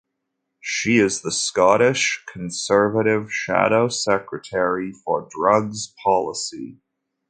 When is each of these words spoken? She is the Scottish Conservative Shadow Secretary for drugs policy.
She 0.61 0.97
is 0.97 1.21
the 1.21 1.31
Scottish 1.31 2.23
Conservative 2.25 3.31
Shadow 3.31 3.87
Secretary 3.87 4.91
for 4.93 5.29
drugs 5.29 5.93
policy. 6.03 6.79